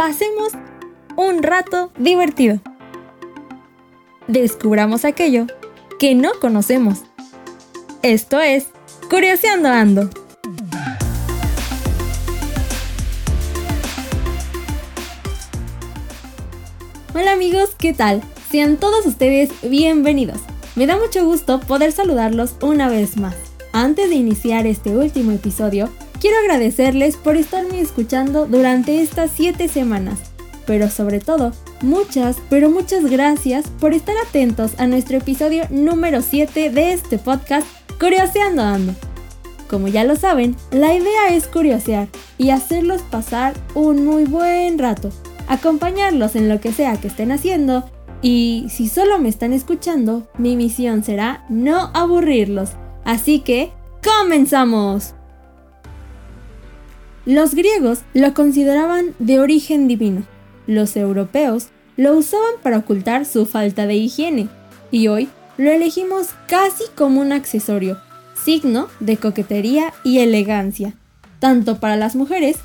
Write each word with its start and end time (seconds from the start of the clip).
pasemos 0.00 0.52
un 1.14 1.42
rato 1.42 1.92
divertido. 1.98 2.58
Descubramos 4.28 5.04
aquello 5.04 5.46
que 5.98 6.14
no 6.14 6.30
conocemos. 6.40 7.00
Esto 8.00 8.40
es 8.40 8.68
Curioseando 9.10 9.68
Ando. 9.68 10.08
Hola 17.14 17.32
amigos, 17.32 17.68
¿qué 17.76 17.92
tal? 17.92 18.22
Sean 18.50 18.78
todos 18.78 19.04
ustedes 19.04 19.50
bienvenidos. 19.60 20.38
Me 20.76 20.86
da 20.86 20.96
mucho 20.96 21.26
gusto 21.26 21.60
poder 21.60 21.92
saludarlos 21.92 22.54
una 22.62 22.88
vez 22.88 23.18
más. 23.18 23.36
Antes 23.74 24.08
de 24.08 24.14
iniciar 24.14 24.66
este 24.66 24.96
último 24.96 25.32
episodio, 25.32 25.90
quiero 26.20 26.36
agradecerles 26.38 27.16
por 27.16 27.36
estarme 27.36 27.80
escuchando 27.80 28.46
durante 28.46 29.00
estas 29.00 29.30
7 29.34 29.68
semanas. 29.68 30.18
Pero 30.66 30.88
sobre 30.88 31.18
todo, 31.18 31.52
muchas, 31.82 32.36
pero 32.48 32.70
muchas 32.70 33.04
gracias 33.06 33.66
por 33.80 33.94
estar 33.94 34.14
atentos 34.24 34.72
a 34.78 34.86
nuestro 34.86 35.16
episodio 35.16 35.64
número 35.70 36.22
7 36.22 36.70
de 36.70 36.92
este 36.92 37.18
podcast 37.18 37.66
Curioseando 37.98 38.62
Ando. 38.62 38.94
Como 39.68 39.88
ya 39.88 40.04
lo 40.04 40.16
saben, 40.16 40.56
la 40.70 40.94
idea 40.94 41.30
es 41.30 41.46
curiosear 41.46 42.08
y 42.38 42.50
hacerlos 42.50 43.02
pasar 43.02 43.54
un 43.74 44.04
muy 44.04 44.24
buen 44.24 44.78
rato, 44.78 45.10
acompañarlos 45.48 46.36
en 46.36 46.48
lo 46.48 46.60
que 46.60 46.72
sea 46.72 46.96
que 47.00 47.08
estén 47.08 47.32
haciendo 47.32 47.88
y 48.22 48.66
si 48.68 48.88
solo 48.88 49.18
me 49.18 49.28
están 49.28 49.52
escuchando, 49.52 50.28
mi 50.36 50.56
misión 50.56 51.02
será 51.02 51.44
no 51.48 51.90
aburrirlos. 51.94 52.70
Así 53.04 53.40
que, 53.40 53.72
¡comenzamos! 54.04 55.14
Los 57.26 57.54
griegos 57.54 58.00
lo 58.14 58.32
consideraban 58.32 59.14
de 59.18 59.40
origen 59.40 59.88
divino. 59.88 60.22
Los 60.66 60.96
europeos 60.96 61.68
lo 61.98 62.16
usaban 62.16 62.54
para 62.62 62.78
ocultar 62.78 63.26
su 63.26 63.44
falta 63.44 63.86
de 63.86 63.96
higiene. 63.96 64.48
Y 64.90 65.08
hoy 65.08 65.28
lo 65.58 65.70
elegimos 65.70 66.28
casi 66.46 66.84
como 66.94 67.20
un 67.20 67.32
accesorio, 67.32 67.98
signo 68.42 68.88
de 69.00 69.18
coquetería 69.18 69.92
y 70.02 70.20
elegancia, 70.20 70.94
tanto 71.38 71.78
para 71.78 71.96
las 71.96 72.16
mujeres 72.16 72.56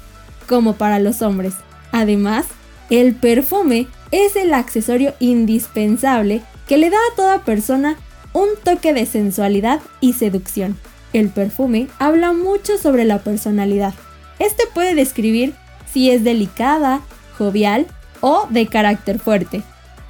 como 0.47 0.75
para 0.75 0.99
los 0.99 1.21
hombres. 1.21 1.53
Además, 1.91 2.45
el 2.89 3.13
perfume 3.13 3.87
es 4.11 4.37
el 4.37 4.53
accesorio 4.53 5.13
indispensable 5.19 6.41
que 6.65 6.77
le 6.77 6.89
da 6.89 6.97
a 6.97 7.15
toda 7.17 7.43
persona 7.43 7.97
un 8.31 8.47
toque 8.63 8.93
de 8.93 9.05
sensualidad 9.05 9.81
y 9.99 10.13
seducción. 10.13 10.77
El 11.11 11.27
perfume 11.27 11.87
habla 11.99 12.31
mucho 12.31 12.77
sobre 12.77 13.03
la 13.03 13.19
personalidad. 13.19 13.93
Este 14.39 14.63
puede 14.73 14.95
describir 14.95 15.53
si 15.91 16.11
es 16.11 16.23
delicada, 16.23 17.01
jovial 17.37 17.87
o 18.21 18.47
de 18.49 18.67
carácter 18.67 19.19
fuerte. 19.19 19.63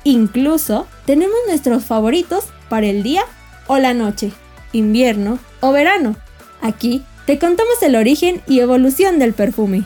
Incluso 0.04 0.88
tenemos 1.06 1.36
nuestros 1.48 1.86
favoritos 1.86 2.46
para 2.70 2.88
el 2.88 3.04
día 3.04 3.24
o 3.68 3.78
la 3.78 3.94
noche, 3.94 4.32
invierno 4.72 5.40
o 5.62 5.72
verano. 5.72 6.16
Aquí 6.62 7.04
te 7.26 7.40
contamos 7.40 7.82
el 7.82 7.96
origen 7.96 8.42
y 8.48 8.60
evolución 8.60 9.20
del 9.20 9.34
perfume. 9.34 9.84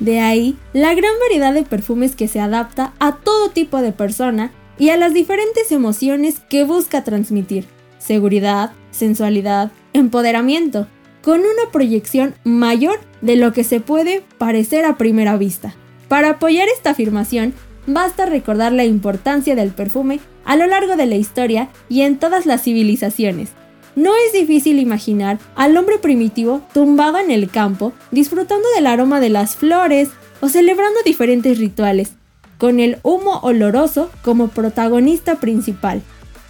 De 0.00 0.18
ahí 0.18 0.58
la 0.72 0.94
gran 0.94 1.12
variedad 1.20 1.54
de 1.54 1.62
perfumes 1.62 2.16
que 2.16 2.26
se 2.26 2.40
adapta 2.40 2.92
a 2.98 3.16
todo 3.16 3.50
tipo 3.50 3.80
de 3.80 3.92
persona 3.92 4.50
y 4.78 4.90
a 4.90 4.96
las 4.96 5.14
diferentes 5.14 5.70
emociones 5.70 6.40
que 6.48 6.64
busca 6.64 7.04
transmitir. 7.04 7.68
Seguridad, 7.98 8.72
sensualidad, 8.90 9.70
empoderamiento, 9.92 10.88
con 11.22 11.40
una 11.40 11.70
proyección 11.72 12.34
mayor 12.44 12.98
de 13.20 13.36
lo 13.36 13.52
que 13.52 13.64
se 13.64 13.80
puede 13.80 14.22
parecer 14.38 14.84
a 14.84 14.96
primera 14.96 15.36
vista. 15.36 15.74
Para 16.08 16.30
apoyar 16.30 16.68
esta 16.68 16.90
afirmación, 16.90 17.54
basta 17.86 18.26
recordar 18.26 18.72
la 18.72 18.84
importancia 18.84 19.54
del 19.54 19.70
perfume 19.70 20.20
a 20.44 20.56
lo 20.56 20.66
largo 20.66 20.96
de 20.96 21.06
la 21.06 21.16
historia 21.16 21.68
y 21.88 22.02
en 22.02 22.18
todas 22.18 22.46
las 22.46 22.62
civilizaciones, 22.62 23.50
no 23.94 24.12
es 24.26 24.32
difícil 24.32 24.78
imaginar 24.78 25.38
al 25.54 25.76
hombre 25.76 25.98
primitivo 25.98 26.62
tumbado 26.72 27.18
en 27.18 27.30
el 27.30 27.50
campo, 27.50 27.92
disfrutando 28.10 28.66
del 28.74 28.86
aroma 28.86 29.20
de 29.20 29.28
las 29.28 29.54
flores 29.54 30.08
o 30.40 30.48
celebrando 30.48 31.00
diferentes 31.04 31.58
rituales, 31.58 32.12
con 32.56 32.80
el 32.80 32.98
humo 33.02 33.40
oloroso 33.42 34.10
como 34.22 34.48
protagonista 34.48 35.36
principal. 35.36 36.00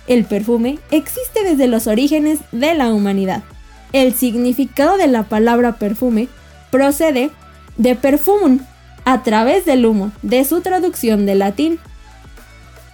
El 0.07 0.25
perfume 0.25 0.79
existe 0.91 1.43
desde 1.43 1.67
los 1.67 1.89
orígenes 1.89 2.41
de 2.53 2.75
la 2.75 2.93
humanidad. 2.93 3.43
El 3.93 4.15
significado 4.15 4.97
de 4.97 5.07
la 5.07 5.25
palabra 5.25 5.73
perfume 5.75 6.29
procede 6.71 7.31
de 7.77 7.95
perfumum, 7.95 8.61
a 9.05 9.23
través 9.23 9.65
del 9.65 9.85
humo, 9.85 10.13
de 10.23 10.45
su 10.45 10.61
traducción 10.61 11.27
del 11.27 11.41
latín. 11.41 11.79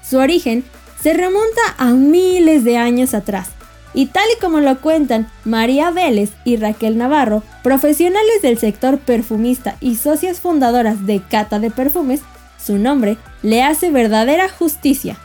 Su 0.03 0.19
origen 0.19 0.64
se 1.00 1.14
remonta 1.14 1.60
a 1.76 1.91
miles 1.91 2.64
de 2.64 2.78
años 2.78 3.14
atrás, 3.14 3.50
y 3.94 4.06
tal 4.06 4.25
y 4.37 4.41
como 4.41 4.60
lo 4.60 4.81
cuentan 4.81 5.31
María 5.44 5.91
Vélez 5.91 6.31
y 6.44 6.56
Raquel 6.56 6.98
Navarro, 6.98 7.42
profesionales 7.62 8.42
del 8.42 8.58
sector 8.58 8.98
perfumista 8.98 9.76
y 9.81 9.97
socias 9.97 10.41
fundadoras 10.41 11.06
de 11.06 11.20
Cata 11.20 11.58
de 11.58 11.70
Perfumes, 11.70 12.20
su 12.58 12.78
nombre 12.78 13.16
le 13.42 13.62
hace 13.62 13.91
verdadera 13.91 14.48
justicia. 14.48 15.16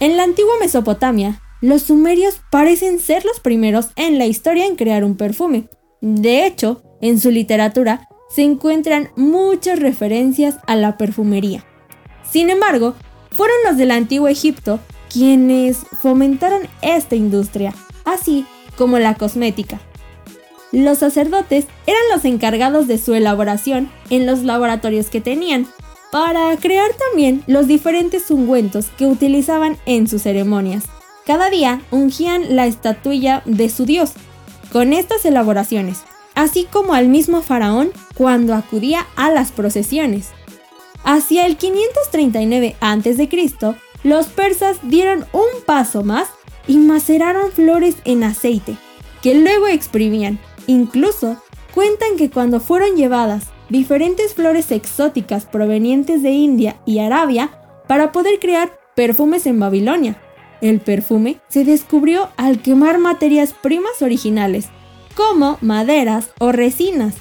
En 0.00 0.16
la 0.16 0.24
antigua 0.24 0.54
Mesopotamia, 0.60 1.40
los 1.64 1.84
sumerios 1.84 2.42
parecen 2.50 3.00
ser 3.00 3.24
los 3.24 3.40
primeros 3.40 3.88
en 3.96 4.18
la 4.18 4.26
historia 4.26 4.66
en 4.66 4.76
crear 4.76 5.02
un 5.02 5.16
perfume. 5.16 5.70
De 6.02 6.44
hecho, 6.44 6.82
en 7.00 7.18
su 7.18 7.30
literatura 7.30 8.06
se 8.28 8.42
encuentran 8.42 9.08
muchas 9.16 9.78
referencias 9.78 10.56
a 10.66 10.76
la 10.76 10.98
perfumería. 10.98 11.64
Sin 12.30 12.50
embargo, 12.50 12.94
fueron 13.30 13.56
los 13.66 13.78
del 13.78 13.92
antiguo 13.92 14.28
Egipto 14.28 14.78
quienes 15.10 15.78
fomentaron 16.02 16.68
esta 16.82 17.16
industria, 17.16 17.72
así 18.04 18.44
como 18.76 18.98
la 18.98 19.14
cosmética. 19.14 19.80
Los 20.70 20.98
sacerdotes 20.98 21.66
eran 21.86 22.02
los 22.12 22.26
encargados 22.26 22.88
de 22.88 22.98
su 22.98 23.14
elaboración 23.14 23.90
en 24.10 24.26
los 24.26 24.42
laboratorios 24.42 25.08
que 25.08 25.22
tenían, 25.22 25.66
para 26.12 26.54
crear 26.58 26.90
también 27.08 27.42
los 27.46 27.66
diferentes 27.66 28.30
ungüentos 28.30 28.88
que 28.98 29.06
utilizaban 29.06 29.78
en 29.86 30.08
sus 30.08 30.22
ceremonias. 30.22 30.84
Cada 31.26 31.48
día 31.48 31.80
ungían 31.90 32.54
la 32.54 32.66
estatuilla 32.66 33.42
de 33.46 33.70
su 33.70 33.86
dios 33.86 34.12
con 34.72 34.92
estas 34.92 35.24
elaboraciones, 35.24 36.02
así 36.34 36.66
como 36.70 36.92
al 36.92 37.08
mismo 37.08 37.40
faraón 37.40 37.92
cuando 38.14 38.54
acudía 38.54 39.06
a 39.16 39.30
las 39.30 39.50
procesiones. 39.50 40.30
Hacia 41.02 41.46
el 41.46 41.56
539 41.56 42.76
a.C., 42.80 43.28
los 44.02 44.26
persas 44.26 44.78
dieron 44.82 45.24
un 45.32 45.62
paso 45.64 46.02
más 46.02 46.28
y 46.66 46.76
maceraron 46.76 47.52
flores 47.52 47.96
en 48.04 48.24
aceite, 48.24 48.76
que 49.22 49.34
luego 49.34 49.66
exprimían. 49.66 50.38
Incluso 50.66 51.36
cuentan 51.74 52.16
que 52.18 52.30
cuando 52.30 52.60
fueron 52.60 52.96
llevadas 52.96 53.44
diferentes 53.70 54.34
flores 54.34 54.70
exóticas 54.70 55.46
provenientes 55.46 56.22
de 56.22 56.30
India 56.32 56.76
y 56.84 56.98
Arabia 56.98 57.50
para 57.86 58.12
poder 58.12 58.38
crear 58.40 58.78
perfumes 58.94 59.46
en 59.46 59.58
Babilonia, 59.58 60.20
el 60.64 60.80
perfume 60.80 61.40
se 61.48 61.64
descubrió 61.64 62.30
al 62.38 62.62
quemar 62.62 62.98
materias 62.98 63.52
primas 63.52 64.00
originales, 64.00 64.68
como 65.14 65.58
maderas 65.60 66.30
o 66.38 66.52
resinas. 66.52 67.14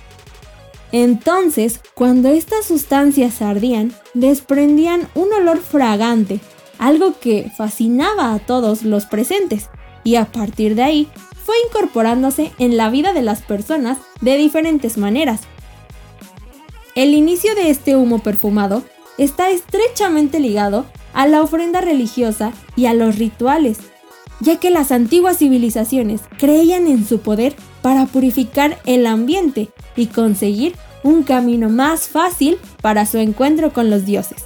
Entonces, 0.94 1.82
cuando 1.94 2.30
estas 2.30 2.66
sustancias 2.66 3.42
ardían, 3.42 3.94
desprendían 4.14 5.10
un 5.14 5.34
olor 5.34 5.60
fragante 5.60 6.40
algo 6.80 7.20
que 7.20 7.52
fascinaba 7.56 8.34
a 8.34 8.40
todos 8.40 8.84
los 8.84 9.06
presentes, 9.06 9.70
y 10.06 10.16
a 10.16 10.26
partir 10.26 10.76
de 10.76 10.84
ahí 10.84 11.10
fue 11.46 11.56
incorporándose 11.68 12.52
en 12.60 12.78
la 12.78 12.90
vida 12.90 13.12
de 13.12 13.22
las 13.22 13.42
personas 13.42 13.98
de 14.22 14.38
diferentes 14.38 14.98
maneras. 14.98 15.42
El 16.96 17.14
inicio 17.14 17.56
de 17.56 17.70
este 17.70 17.96
humo 17.98 18.20
perfumado 18.20 18.84
está 19.18 19.50
estrechamente 19.50 20.40
ligado 20.40 20.86
a 21.14 21.28
la 21.28 21.42
ofrenda 21.42 21.82
religiosa 21.82 22.52
y 22.76 22.86
a 22.86 22.94
los 22.94 23.18
rituales, 23.18 23.78
ya 24.40 24.60
que 24.60 24.70
las 24.70 24.92
antiguas 24.92 25.38
civilizaciones 25.38 26.22
creían 26.38 26.88
en 26.88 27.06
su 27.06 27.20
poder 27.20 27.56
para 27.82 28.06
purificar 28.06 28.80
el 28.86 29.06
ambiente 29.06 29.70
y 29.96 30.08
conseguir 30.08 30.76
un 31.04 31.24
camino 31.24 31.70
más 31.70 32.08
fácil 32.08 32.58
para 32.82 33.06
su 33.06 33.18
encuentro 33.18 33.74
con 33.74 33.90
los 33.90 34.06
dioses. 34.06 34.46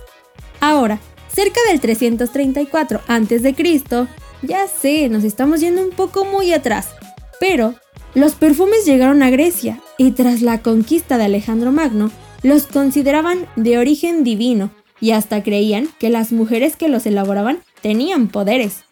Ahora, 0.59 0.99
cerca 1.31 1.59
del 1.69 1.79
334 1.79 3.01
a.C., 3.07 3.55
ya 4.43 4.67
sé, 4.67 5.09
nos 5.09 5.23
estamos 5.23 5.61
yendo 5.61 5.81
un 5.81 5.91
poco 5.91 6.25
muy 6.25 6.53
atrás, 6.53 6.89
pero 7.39 7.75
los 8.13 8.35
perfumes 8.35 8.85
llegaron 8.85 9.23
a 9.23 9.29
Grecia 9.29 9.79
y 9.97 10.11
tras 10.11 10.41
la 10.41 10.61
conquista 10.61 11.17
de 11.17 11.25
Alejandro 11.25 11.71
Magno, 11.71 12.11
los 12.43 12.67
consideraban 12.67 13.47
de 13.55 13.77
origen 13.77 14.23
divino 14.23 14.71
y 14.99 15.11
hasta 15.11 15.43
creían 15.43 15.89
que 15.99 16.09
las 16.09 16.31
mujeres 16.31 16.75
que 16.75 16.89
los 16.89 17.05
elaboraban 17.05 17.59
tenían 17.81 18.27
poderes. 18.27 18.83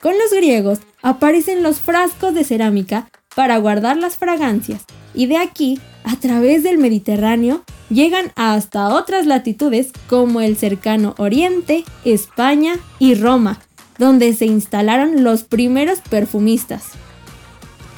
Con 0.00 0.14
los 0.18 0.32
griegos 0.32 0.80
aparecen 1.02 1.62
los 1.62 1.80
frascos 1.80 2.34
de 2.34 2.44
cerámica 2.44 3.08
para 3.34 3.58
guardar 3.58 3.96
las 3.96 4.16
fragancias 4.16 4.84
y 5.16 5.26
de 5.26 5.38
aquí, 5.38 5.80
a 6.04 6.16
través 6.16 6.62
del 6.62 6.78
Mediterráneo, 6.78 7.64
llegan 7.88 8.32
hasta 8.36 8.88
otras 8.88 9.26
latitudes 9.26 9.90
como 10.08 10.40
el 10.40 10.56
cercano 10.56 11.14
Oriente, 11.18 11.84
España 12.04 12.76
y 12.98 13.14
Roma, 13.14 13.60
donde 13.98 14.34
se 14.34 14.44
instalaron 14.44 15.24
los 15.24 15.44
primeros 15.44 16.00
perfumistas. 16.00 16.84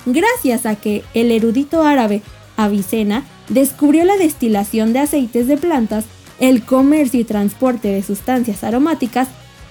Gracias 0.07 0.65
a 0.65 0.77
que 0.77 1.05
el 1.13 1.33
erudito 1.33 1.83
árabe 1.83 2.23
Avicena 2.57 3.25
descubrió 3.49 4.05
la 4.05 4.17
destilación 4.17 4.93
de 4.93 5.01
aceites 5.01 5.47
de 5.49 5.57
plantas, 5.57 6.05
el 6.41 6.63
comercio 6.65 7.21
y 7.21 7.25
transporte 7.25 7.89
de 7.89 8.03
sustancias 8.03 8.65
aromáticas 8.65 9.29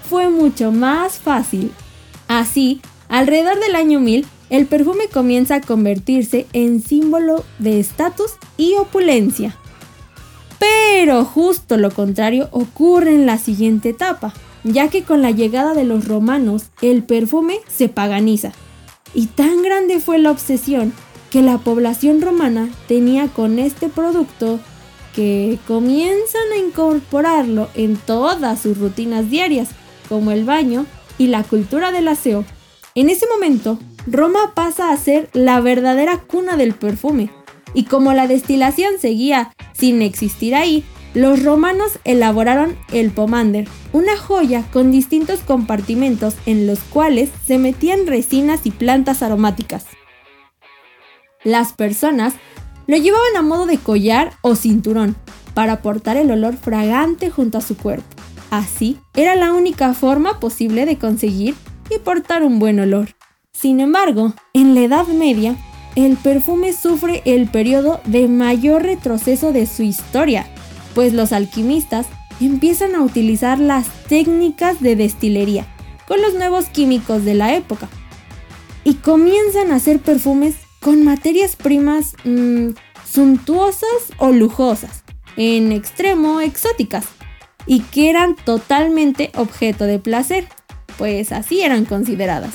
fue 0.09 0.29
mucho 0.29 0.71
más 0.71 1.19
fácil. 1.19 1.71
Así, 2.27 2.81
alrededor 3.09 3.59
del 3.59 3.75
año 3.75 3.99
1000, 3.99 4.25
el 4.49 4.65
perfume 4.65 5.07
comienza 5.11 5.55
a 5.55 5.61
convertirse 5.61 6.45
en 6.53 6.81
símbolo 6.81 7.43
de 7.59 7.79
estatus 7.79 8.31
y 8.57 8.75
opulencia. 8.75 9.57
Pero 10.59 11.25
justo 11.25 11.77
lo 11.77 11.91
contrario 11.91 12.47
ocurre 12.51 13.13
en 13.13 13.25
la 13.25 13.37
siguiente 13.37 13.89
etapa, 13.89 14.33
ya 14.63 14.87
que 14.87 15.03
con 15.03 15.21
la 15.21 15.31
llegada 15.31 15.73
de 15.73 15.83
los 15.83 16.07
romanos 16.07 16.67
el 16.81 17.03
perfume 17.03 17.59
se 17.67 17.89
paganiza. 17.89 18.51
Y 19.13 19.27
tan 19.27 19.61
grande 19.61 19.99
fue 19.99 20.17
la 20.17 20.31
obsesión 20.31 20.93
que 21.29 21.41
la 21.41 21.57
población 21.57 22.21
romana 22.21 22.69
tenía 22.87 23.27
con 23.27 23.59
este 23.59 23.89
producto 23.89 24.59
que 25.17 25.57
comienzan 25.65 26.51
a 26.53 26.57
incorporarlo 26.57 27.69
en 27.73 27.97
todas 27.97 28.61
sus 28.61 28.77
rutinas 28.77 29.31
diarias, 29.31 29.69
como 30.07 30.29
el 30.29 30.45
baño 30.45 30.85
y 31.17 31.25
la 31.25 31.41
cultura 31.41 31.91
del 31.91 32.07
aseo. 32.07 32.45
En 32.93 33.09
ese 33.09 33.25
momento, 33.25 33.79
Roma 34.05 34.53
pasa 34.53 34.91
a 34.91 34.97
ser 34.97 35.27
la 35.33 35.59
verdadera 35.59 36.19
cuna 36.19 36.55
del 36.55 36.75
perfume, 36.75 37.31
y 37.73 37.85
como 37.85 38.13
la 38.13 38.27
destilación 38.27 38.99
seguía 38.99 39.51
sin 39.73 40.03
existir 40.03 40.53
ahí, 40.53 40.85
los 41.15 41.41
romanos 41.41 41.97
elaboraron 42.03 42.77
el 42.93 43.09
pomander, 43.09 43.67
una 43.93 44.17
joya 44.17 44.65
con 44.71 44.91
distintos 44.91 45.39
compartimentos 45.39 46.35
en 46.45 46.67
los 46.67 46.77
cuales 46.81 47.31
se 47.43 47.57
metían 47.57 48.05
resinas 48.05 48.67
y 48.67 48.71
plantas 48.71 49.23
aromáticas. 49.23 49.87
Las 51.43 51.73
personas 51.73 52.35
lo 52.87 52.97
llevaban 52.97 53.35
a 53.37 53.41
modo 53.41 53.65
de 53.65 53.77
collar 53.77 54.33
o 54.41 54.55
cinturón 54.55 55.15
para 55.53 55.81
portar 55.81 56.17
el 56.17 56.31
olor 56.31 56.55
fragante 56.55 57.29
junto 57.29 57.57
a 57.57 57.61
su 57.61 57.77
cuerpo. 57.77 58.05
Así, 58.49 58.97
era 59.15 59.35
la 59.35 59.53
única 59.53 59.93
forma 59.93 60.39
posible 60.39 60.85
de 60.85 60.97
conseguir 60.97 61.55
y 61.89 61.99
portar 61.99 62.43
un 62.43 62.59
buen 62.59 62.79
olor. 62.79 63.09
Sin 63.51 63.79
embargo, 63.79 64.33
en 64.53 64.75
la 64.75 64.81
Edad 64.81 65.07
Media, 65.07 65.55
el 65.95 66.15
perfume 66.15 66.73
sufre 66.73 67.23
el 67.25 67.49
periodo 67.49 68.01
de 68.05 68.27
mayor 68.27 68.83
retroceso 68.83 69.51
de 69.51 69.65
su 69.65 69.83
historia, 69.83 70.47
pues 70.93 71.11
los 71.13 71.33
alquimistas 71.33 72.07
empiezan 72.39 72.95
a 72.95 73.01
utilizar 73.01 73.59
las 73.59 73.87
técnicas 74.07 74.79
de 74.79 74.95
destilería 74.95 75.65
con 76.07 76.21
los 76.21 76.35
nuevos 76.35 76.65
químicos 76.65 77.25
de 77.25 77.33
la 77.33 77.55
época 77.55 77.89
y 78.83 78.93
comienzan 78.95 79.71
a 79.71 79.75
hacer 79.75 79.99
perfumes 79.99 80.55
con 80.87 81.03
materias 81.03 81.57
primas 81.57 82.15
mm, 82.23 82.69
suntuosas 83.05 84.13
o 84.19 84.29
lujosas, 84.29 85.03
en 85.35 85.73
extremo 85.73 86.39
exóticas, 86.39 87.05
y 87.65 87.81
que 87.81 88.09
eran 88.09 88.37
totalmente 88.37 89.33
objeto 89.35 89.83
de 89.83 89.99
placer, 89.99 90.47
pues 90.97 91.33
así 91.33 91.59
eran 91.59 91.83
consideradas. 91.83 92.53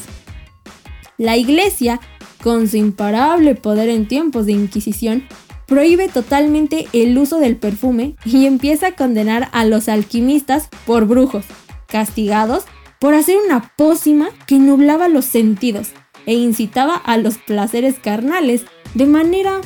La 1.19 1.37
iglesia 1.37 2.01
con 2.43 2.69
su 2.69 2.79
imparable 2.79 3.55
poder 3.55 3.91
en 3.91 4.09
tiempos 4.09 4.47
de 4.47 4.53
Inquisición, 4.53 5.25
prohíbe 5.67 6.09
totalmente 6.09 6.87
el 6.95 7.19
uso 7.19 7.39
del 7.39 7.57
perfume 7.57 8.17
y 8.25 8.47
empieza 8.47 8.87
a 8.87 8.93
condenar 8.93 9.51
a 9.53 9.67
los 9.67 9.91
alquimistas 9.91 10.71
por 10.87 11.05
brujos, 11.05 11.45
castigados 11.87 12.65
por 12.99 13.13
hacer 13.13 13.37
una 13.45 13.75
pócima 13.77 14.31
que 14.47 14.59
nublaba 14.59 15.11
los 15.11 15.27
sentidos 15.27 15.91
e 16.27 16.35
incitaba 16.35 16.95
a 16.95 17.17
los 17.17 17.39
placeres 17.39 17.97
carnales, 17.99 18.65
de 18.95 19.07
manera 19.07 19.61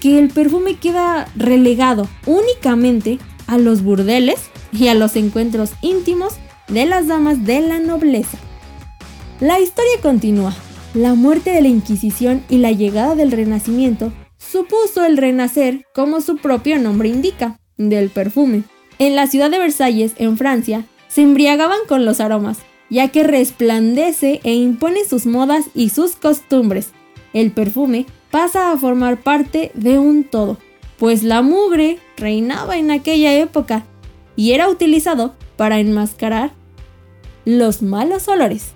que 0.00 0.18
el 0.18 0.28
perfume 0.28 0.76
queda 0.76 1.28
relegado 1.36 2.08
únicamente 2.26 3.18
a 3.46 3.58
los 3.58 3.82
burdeles 3.82 4.50
y 4.72 4.88
a 4.88 4.94
los 4.94 5.16
encuentros 5.16 5.72
íntimos 5.82 6.34
de 6.68 6.86
las 6.86 7.06
damas 7.06 7.44
de 7.44 7.60
la 7.60 7.78
nobleza. 7.78 8.38
La 9.40 9.60
historia 9.60 10.00
continúa 10.02 10.54
la 10.94 11.14
muerte 11.14 11.50
de 11.50 11.62
la 11.62 11.68
Inquisición 11.68 12.44
y 12.50 12.58
la 12.58 12.70
llegada 12.70 13.14
del 13.14 13.32
Renacimiento 13.32 14.12
supuso 14.36 15.04
el 15.04 15.16
renacer, 15.16 15.86
como 15.94 16.20
su 16.20 16.36
propio 16.36 16.78
nombre 16.78 17.08
indica, 17.08 17.58
del 17.78 18.10
perfume. 18.10 18.64
En 18.98 19.16
la 19.16 19.26
ciudad 19.26 19.50
de 19.50 19.58
Versalles, 19.58 20.12
en 20.18 20.36
Francia, 20.36 20.84
se 21.08 21.22
embriagaban 21.22 21.78
con 21.88 22.04
los 22.04 22.20
aromas, 22.20 22.58
ya 22.92 23.08
que 23.08 23.22
resplandece 23.22 24.42
e 24.44 24.52
impone 24.52 25.06
sus 25.06 25.24
modas 25.24 25.64
y 25.74 25.88
sus 25.88 26.14
costumbres. 26.14 26.90
El 27.32 27.50
perfume 27.50 28.04
pasa 28.30 28.70
a 28.70 28.76
formar 28.76 29.22
parte 29.22 29.72
de 29.72 29.98
un 29.98 30.24
todo, 30.24 30.58
pues 30.98 31.22
la 31.22 31.40
mugre 31.40 31.98
reinaba 32.18 32.76
en 32.76 32.90
aquella 32.90 33.32
época 33.32 33.86
y 34.36 34.52
era 34.52 34.68
utilizado 34.68 35.34
para 35.56 35.80
enmascarar 35.80 36.52
los 37.46 37.80
malos 37.80 38.28
olores. 38.28 38.72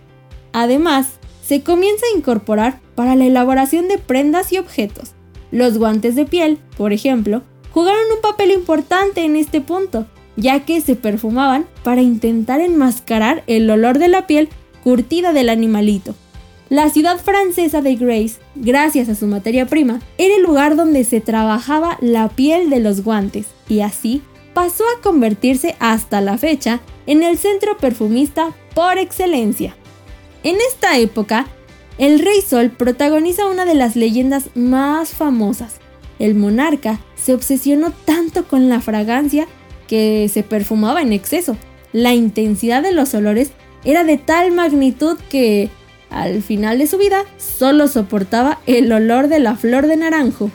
Además, 0.55 1.09
se 1.43 1.63
comienza 1.63 2.07
a 2.07 2.17
incorporar 2.17 2.81
para 2.95 3.17
la 3.17 3.27
elaboración 3.27 3.87
de 3.87 3.99
prendas 3.99 4.51
y 4.51 4.57
objetos. 4.57 5.11
Los 5.51 5.77
guantes 5.77 6.15
de 6.15 6.25
piel, 6.25 6.59
por 6.79 6.95
ejemplo, 6.95 7.43
jugaron 7.71 8.01
un 8.15 8.23
papel 8.23 8.51
importante 8.51 9.27
en 9.27 9.37
este 9.37 9.61
punto, 9.61 10.07
ya 10.37 10.61
que 10.61 10.81
se 10.81 10.97
perfumaban 10.97 11.67
para 11.83 12.03
intentar 12.03 12.61
enmascarar 12.61 13.43
el 13.47 13.69
olor 13.71 13.99
de 13.99 14.09
la 14.09 14.27
piel 14.27 14.49
curtida 14.83 15.33
del 15.33 15.49
animalito. 15.49 16.15
La 16.69 16.91
ciudad 16.91 17.19
francesa 17.19 17.81
de 17.81 17.95
Grace, 17.95 18.37
gracias 18.57 19.09
a 19.09 19.15
su 19.15 19.27
materia 19.27 19.67
prima, 19.67 20.01
era 20.19 20.35
el 20.35 20.43
lugar 20.43 20.75
donde 20.75 21.05
se 21.05 21.21
trabajaba 21.21 21.97
la 22.01 22.29
piel 22.29 22.71
de 22.71 22.81
los 22.81 23.05
guantes 23.05 23.47
y 23.69 23.81
así 23.81 24.23
pasó 24.53 24.85
a 24.85 25.01
convertirse 25.01 25.77
hasta 25.79 26.21
la 26.21 26.39
fecha 26.39 26.81
en 27.07 27.23
el 27.23 27.39
centro 27.39 27.77
perfumista 27.77 28.53
por 28.75 28.99
excelencia. 28.99 29.77
En 30.43 30.57
esta 30.57 30.99
época, 30.99 31.47
el 31.99 32.19
Rey 32.19 32.41
Sol 32.41 32.71
protagoniza 32.71 33.47
una 33.47 33.65
de 33.65 33.75
las 33.75 33.97
leyendas 33.97 34.51
más 34.55 35.11
famosas. 35.11 35.77
El 36.19 36.35
monarca 36.35 37.01
se 37.15 37.33
obsesionó 37.33 37.93
tanto 38.05 38.49
con 38.49 38.69
la 38.69 38.81
fragancia 38.81 39.47
que 39.87 40.29
se 40.33 40.43
perfumaba 40.43 41.03
en 41.03 41.13
exceso. 41.13 41.57
La 41.93 42.15
intensidad 42.15 42.83
de 42.83 42.93
los 42.93 43.15
olores 43.15 43.51
era 43.85 44.05
de 44.05 44.19
tal 44.19 44.53
magnitud 44.53 45.17
que, 45.29 45.71
al 46.11 46.43
final 46.43 46.79
de 46.79 46.87
su 46.87 46.99
vida, 46.99 47.25
solo 47.39 47.89
soportaba 47.89 48.61
el 48.67 48.93
olor 48.93 49.29
de 49.29 49.41
la 49.41 49.57
flor 49.57 49.87
de 49.87 49.97
naranjo. 49.97 50.51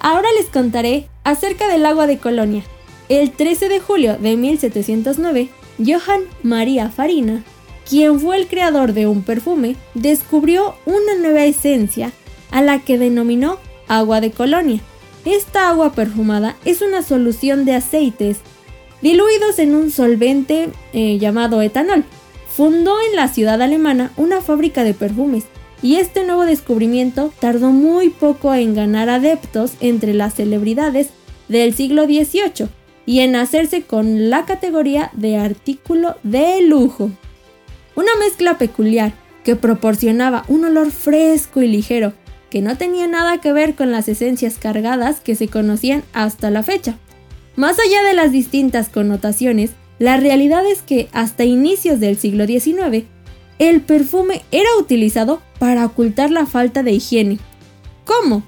Ahora 0.00 0.28
les 0.38 0.46
contaré 0.46 1.08
acerca 1.24 1.68
del 1.68 1.86
agua 1.86 2.06
de 2.06 2.18
Colonia. 2.18 2.62
El 3.08 3.30
13 3.30 3.68
de 3.68 3.80
julio 3.80 4.16
de 4.18 4.36
1709, 4.36 5.48
Johann 5.78 6.22
Maria 6.42 6.90
Farina 6.90 7.44
quien 7.88 8.18
fue 8.18 8.36
el 8.36 8.46
creador 8.46 8.92
de 8.92 9.06
un 9.06 9.22
perfume, 9.22 9.76
descubrió 9.94 10.74
una 10.86 11.14
nueva 11.16 11.44
esencia 11.44 12.12
a 12.50 12.62
la 12.62 12.80
que 12.80 12.98
denominó 12.98 13.58
agua 13.88 14.20
de 14.20 14.30
colonia. 14.30 14.80
Esta 15.24 15.68
agua 15.68 15.92
perfumada 15.92 16.56
es 16.64 16.82
una 16.82 17.02
solución 17.02 17.64
de 17.64 17.74
aceites 17.74 18.38
diluidos 19.04 19.58
en 19.58 19.74
un 19.74 19.90
solvente 19.90 20.70
eh, 20.94 21.18
llamado 21.18 21.60
etanol. 21.60 22.04
Fundó 22.48 22.96
en 23.10 23.16
la 23.16 23.28
ciudad 23.28 23.60
alemana 23.60 24.12
una 24.16 24.40
fábrica 24.40 24.82
de 24.82 24.94
perfumes 24.94 25.44
y 25.82 25.96
este 25.96 26.24
nuevo 26.24 26.46
descubrimiento 26.46 27.30
tardó 27.38 27.70
muy 27.70 28.08
poco 28.08 28.54
en 28.54 28.74
ganar 28.74 29.10
adeptos 29.10 29.74
entre 29.80 30.14
las 30.14 30.32
celebridades 30.32 31.10
del 31.48 31.74
siglo 31.74 32.04
XVIII 32.04 32.68
y 33.04 33.20
en 33.20 33.36
hacerse 33.36 33.82
con 33.82 34.30
la 34.30 34.46
categoría 34.46 35.10
de 35.12 35.36
artículo 35.36 36.16
de 36.22 36.62
lujo. 36.62 37.10
Una 37.96 38.16
mezcla 38.18 38.56
peculiar 38.56 39.12
que 39.44 39.54
proporcionaba 39.54 40.46
un 40.48 40.64
olor 40.64 40.90
fresco 40.90 41.60
y 41.60 41.68
ligero, 41.68 42.14
que 42.48 42.62
no 42.62 42.78
tenía 42.78 43.06
nada 43.06 43.36
que 43.36 43.52
ver 43.52 43.74
con 43.74 43.92
las 43.92 44.08
esencias 44.08 44.56
cargadas 44.56 45.20
que 45.20 45.34
se 45.34 45.48
conocían 45.48 46.04
hasta 46.14 46.50
la 46.50 46.62
fecha. 46.62 46.96
Más 47.56 47.78
allá 47.78 48.02
de 48.02 48.14
las 48.14 48.32
distintas 48.32 48.88
connotaciones, 48.88 49.72
la 49.98 50.16
realidad 50.16 50.66
es 50.66 50.82
que 50.82 51.08
hasta 51.12 51.44
inicios 51.44 52.00
del 52.00 52.16
siglo 52.16 52.46
XIX, 52.46 53.04
el 53.58 53.80
perfume 53.80 54.42
era 54.50 54.68
utilizado 54.78 55.40
para 55.58 55.86
ocultar 55.86 56.30
la 56.30 56.46
falta 56.46 56.82
de 56.82 56.92
higiene. 56.92 57.38
¿Cómo? 58.04 58.42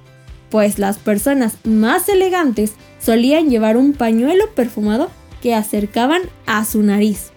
Pues 0.50 0.78
las 0.78 0.98
personas 0.98 1.58
más 1.64 2.08
elegantes 2.08 2.72
solían 3.00 3.48
llevar 3.48 3.76
un 3.76 3.92
pañuelo 3.92 4.52
perfumado 4.54 5.10
que 5.40 5.54
acercaban 5.54 6.22
a 6.46 6.64
su 6.64 6.82
nariz. 6.82 7.30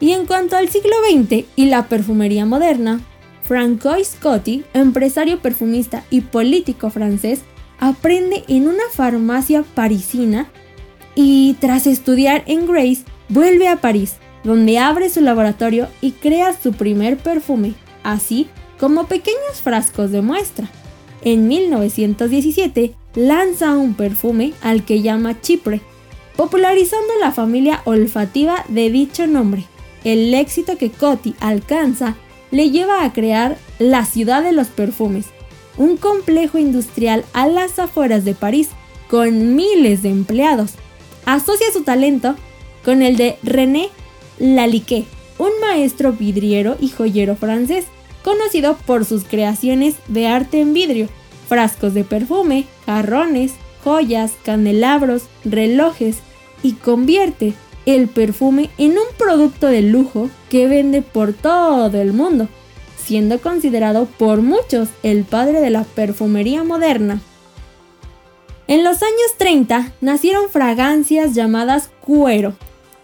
Y 0.00 0.12
en 0.12 0.26
cuanto 0.26 0.56
al 0.56 0.68
siglo 0.68 0.94
XX 1.08 1.46
y 1.56 1.66
la 1.66 1.88
perfumería 1.88 2.44
moderna, 2.44 3.00
Francois 3.42 4.08
Scotti, 4.08 4.64
empresario 4.74 5.40
perfumista 5.40 6.04
y 6.10 6.20
político 6.22 6.90
francés, 6.90 7.40
aprende 7.78 8.44
en 8.48 8.68
una 8.68 8.84
farmacia 8.92 9.64
parisina 9.74 10.50
y 11.14 11.54
tras 11.60 11.86
estudiar 11.86 12.42
en 12.46 12.66
Grace 12.66 13.04
vuelve 13.28 13.68
a 13.68 13.76
París, 13.76 14.16
donde 14.42 14.78
abre 14.78 15.08
su 15.08 15.20
laboratorio 15.20 15.88
y 16.00 16.12
crea 16.12 16.54
su 16.60 16.72
primer 16.72 17.16
perfume, 17.16 17.74
así 18.02 18.48
como 18.78 19.06
pequeños 19.06 19.60
frascos 19.62 20.10
de 20.10 20.22
muestra. 20.22 20.68
En 21.22 21.48
1917 21.48 22.94
lanza 23.14 23.76
un 23.76 23.94
perfume 23.94 24.52
al 24.60 24.84
que 24.84 25.00
llama 25.00 25.40
Chipre, 25.40 25.80
popularizando 26.36 27.14
la 27.20 27.32
familia 27.32 27.80
olfativa 27.84 28.64
de 28.68 28.90
dicho 28.90 29.26
nombre. 29.26 29.64
El 30.04 30.34
éxito 30.34 30.76
que 30.76 30.90
Coty 30.90 31.34
alcanza 31.40 32.16
le 32.50 32.70
lleva 32.70 33.04
a 33.04 33.12
crear 33.12 33.56
la 33.78 34.04
ciudad 34.04 34.42
de 34.42 34.52
los 34.52 34.68
perfumes, 34.68 35.26
un 35.76 35.96
complejo 35.96 36.58
industrial 36.58 37.24
a 37.32 37.46
las 37.46 37.78
afueras 37.78 38.24
de 38.24 38.34
París 38.34 38.68
con 39.08 39.56
miles 39.56 40.02
de 40.02 40.10
empleados. 40.10 40.72
Asocia 41.26 41.72
su 41.72 41.84
talento 41.84 42.36
con 42.84 43.00
el 43.00 43.16
de 43.16 43.38
René 43.42 43.88
Lalique, 44.38 45.04
un 45.38 45.50
maestro 45.60 46.12
vidriero 46.12 46.76
y 46.78 46.88
joyero 46.88 47.34
francés, 47.34 47.86
conocido 48.22 48.76
por 48.86 49.04
sus 49.06 49.24
creaciones 49.24 49.96
de 50.08 50.26
arte 50.26 50.60
en 50.60 50.74
vidrio, 50.74 51.08
frascos 51.48 51.94
de 51.94 52.04
perfume, 52.04 52.66
jarrones, 52.84 53.52
joyas, 53.82 54.32
candelabros, 54.44 55.24
relojes 55.44 56.18
y 56.62 56.72
convierte 56.72 57.54
el 57.86 58.08
perfume 58.08 58.70
en 58.76 58.92
un 58.92 59.06
producto 59.18 59.66
de 59.68 59.82
lujo 59.82 60.28
que 60.50 60.68
vende 60.68 61.00
por 61.00 61.32
todo 61.32 62.00
el 62.00 62.12
mundo, 62.12 62.48
siendo 63.02 63.40
considerado 63.40 64.06
por 64.06 64.42
muchos 64.42 64.88
el 65.02 65.24
padre 65.24 65.60
de 65.60 65.70
la 65.70 65.84
perfumería 65.84 66.64
moderna. 66.64 67.20
En 68.66 68.82
los 68.82 69.02
años 69.02 69.36
30 69.36 69.92
nacieron 70.00 70.48
fragancias 70.48 71.34
llamadas 71.34 71.90
cuero, 72.00 72.54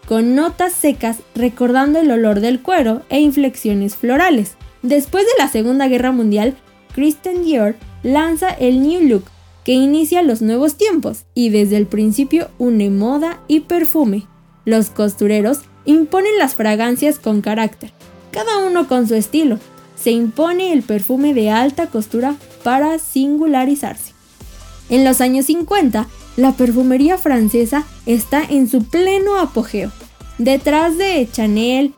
con 0.08 0.34
notas 0.34 0.72
secas 0.72 1.18
recordando 1.34 1.98
el 1.98 2.10
olor 2.10 2.40
del 2.40 2.62
cuero 2.62 3.02
e 3.10 3.20
inflexiones 3.20 3.94
florales. 3.94 4.54
Después 4.82 5.24
de 5.24 5.42
la 5.42 5.48
Segunda 5.48 5.86
Guerra 5.88 6.12
Mundial, 6.12 6.56
Christian 6.94 7.44
Dior 7.44 7.76
lanza 8.02 8.48
el 8.48 8.80
New 8.80 9.06
Look, 9.06 9.24
que 9.64 9.72
inicia 9.72 10.22
los 10.22 10.40
nuevos 10.40 10.76
tiempos 10.76 11.24
y 11.34 11.50
desde 11.50 11.76
el 11.76 11.86
principio 11.86 12.48
une 12.58 12.88
moda 12.88 13.40
y 13.46 13.60
perfume. 13.60 14.26
Los 14.64 14.88
costureros 14.88 15.60
imponen 15.84 16.38
las 16.38 16.54
fragancias 16.54 17.18
con 17.18 17.42
carácter, 17.42 17.92
cada 18.30 18.58
uno 18.64 18.88
con 18.88 19.06
su 19.06 19.14
estilo. 19.14 19.58
Se 19.94 20.10
impone 20.10 20.72
el 20.72 20.82
perfume 20.82 21.34
de 21.34 21.50
alta 21.50 21.88
costura 21.88 22.36
para 22.64 22.98
singularizarse. 22.98 24.14
En 24.90 25.04
los 25.04 25.20
años 25.20 25.46
50, 25.46 26.06
la 26.36 26.52
perfumería 26.52 27.16
francesa 27.16 27.84
está 28.06 28.42
en 28.42 28.68
su 28.68 28.84
pleno 28.84 29.38
apogeo. 29.38 29.90
Detrás 30.38 30.98
de 30.98 31.28
Chanel, 31.30 31.94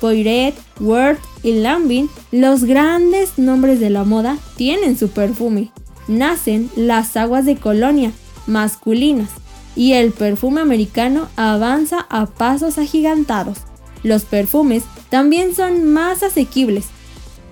Poiret, 0.00 0.54
Word 0.80 1.18
y 1.42 1.52
Lambin, 1.52 2.10
los 2.32 2.64
grandes 2.64 3.38
nombres 3.38 3.80
de 3.80 3.90
la 3.90 4.04
moda 4.04 4.38
tienen 4.56 4.98
su 4.98 5.08
perfume. 5.08 5.70
Nacen 6.08 6.70
las 6.76 7.16
aguas 7.16 7.44
de 7.44 7.56
colonia 7.56 8.12
masculinas 8.46 9.30
y 9.74 9.92
el 9.92 10.12
perfume 10.12 10.60
americano 10.60 11.28
avanza 11.36 12.06
a 12.08 12.26
pasos 12.26 12.78
agigantados. 12.78 13.58
Los 14.02 14.24
perfumes 14.24 14.84
también 15.10 15.54
son 15.54 15.92
más 15.92 16.22
asequibles. 16.22 16.86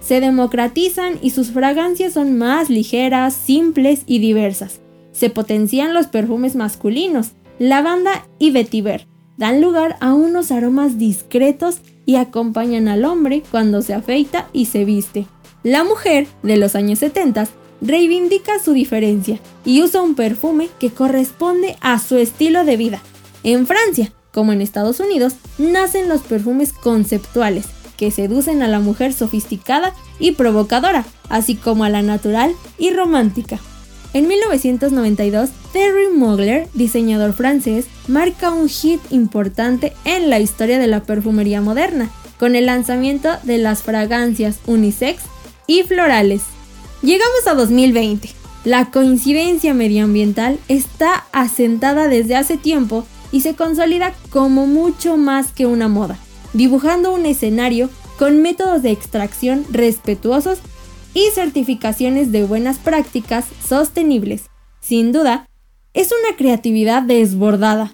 Se 0.04 0.20
democratizan 0.20 1.18
y 1.22 1.30
sus 1.30 1.50
fragancias 1.50 2.12
son 2.12 2.36
más 2.36 2.68
ligeras, 2.68 3.32
simples 3.32 4.02
y 4.06 4.18
diversas. 4.18 4.80
Se 5.12 5.30
potencian 5.30 5.94
los 5.94 6.08
perfumes 6.08 6.56
masculinos, 6.56 7.30
lavanda 7.58 8.28
y 8.38 8.50
vetiver. 8.50 9.06
Dan 9.38 9.62
lugar 9.62 9.96
a 10.00 10.12
unos 10.12 10.52
aromas 10.52 10.98
discretos 10.98 11.78
y 12.04 12.16
acompañan 12.16 12.86
al 12.86 13.06
hombre 13.06 13.42
cuando 13.50 13.80
se 13.80 13.94
afeita 13.94 14.48
y 14.52 14.66
se 14.66 14.84
viste. 14.84 15.26
La 15.62 15.84
mujer 15.84 16.26
de 16.42 16.58
los 16.58 16.74
años 16.74 16.98
70 16.98 17.48
reivindica 17.80 18.58
su 18.62 18.74
diferencia 18.74 19.40
y 19.64 19.82
usa 19.82 20.02
un 20.02 20.14
perfume 20.14 20.68
que 20.78 20.90
corresponde 20.90 21.76
a 21.80 21.98
su 21.98 22.18
estilo 22.18 22.66
de 22.66 22.76
vida. 22.76 23.00
En 23.42 23.66
Francia, 23.66 24.12
como 24.32 24.52
en 24.52 24.60
Estados 24.60 25.00
Unidos, 25.00 25.36
nacen 25.56 26.10
los 26.10 26.20
perfumes 26.20 26.74
conceptuales, 26.74 27.66
que 27.96 28.10
seducen 28.10 28.62
a 28.62 28.68
la 28.68 28.80
mujer 28.80 29.12
sofisticada 29.12 29.94
y 30.18 30.32
provocadora, 30.32 31.04
así 31.28 31.54
como 31.54 31.84
a 31.84 31.90
la 31.90 32.02
natural 32.02 32.54
y 32.78 32.90
romántica. 32.90 33.58
En 34.12 34.28
1992, 34.28 35.50
Terry 35.72 36.08
Mugler, 36.14 36.68
diseñador 36.72 37.32
francés, 37.32 37.86
marca 38.06 38.50
un 38.50 38.68
hit 38.68 39.00
importante 39.10 39.92
en 40.04 40.30
la 40.30 40.38
historia 40.38 40.78
de 40.78 40.86
la 40.86 41.02
perfumería 41.02 41.60
moderna, 41.60 42.10
con 42.38 42.54
el 42.54 42.66
lanzamiento 42.66 43.30
de 43.42 43.58
las 43.58 43.82
fragancias 43.82 44.58
unisex 44.66 45.24
y 45.66 45.82
florales. 45.82 46.42
Llegamos 47.02 47.46
a 47.46 47.54
2020. 47.54 48.30
La 48.64 48.90
coincidencia 48.90 49.74
medioambiental 49.74 50.58
está 50.68 51.24
asentada 51.32 52.08
desde 52.08 52.36
hace 52.36 52.56
tiempo 52.56 53.04
y 53.32 53.40
se 53.40 53.54
consolida 53.56 54.14
como 54.30 54.66
mucho 54.66 55.16
más 55.16 55.50
que 55.50 55.66
una 55.66 55.88
moda, 55.88 56.18
dibujando 56.54 57.12
un 57.12 57.26
escenario 57.26 57.90
con 58.18 58.40
métodos 58.40 58.82
de 58.82 58.90
extracción 58.90 59.66
respetuosos 59.70 60.60
y 61.12 61.28
certificaciones 61.34 62.32
de 62.32 62.44
buenas 62.44 62.78
prácticas 62.78 63.44
sostenibles. 63.66 64.46
Sin 64.80 65.12
duda, 65.12 65.48
es 65.92 66.10
una 66.12 66.36
creatividad 66.36 67.02
desbordada, 67.02 67.92